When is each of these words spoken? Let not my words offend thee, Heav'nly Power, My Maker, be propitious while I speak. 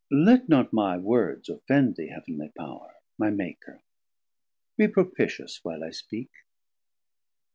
Let 0.09 0.49
not 0.49 0.73
my 0.73 0.97
words 0.97 1.47
offend 1.47 1.95
thee, 1.95 2.07
Heav'nly 2.07 2.49
Power, 2.57 2.95
My 3.19 3.29
Maker, 3.29 3.83
be 4.75 4.87
propitious 4.87 5.59
while 5.63 5.83
I 5.83 5.91
speak. 5.91 6.31